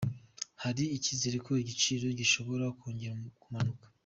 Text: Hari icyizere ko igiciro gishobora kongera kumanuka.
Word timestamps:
Hari 0.63 0.83
icyizere 0.97 1.37
ko 1.45 1.51
igiciro 1.63 2.05
gishobora 2.19 2.65
kongera 2.79 3.13
kumanuka. 3.41 3.85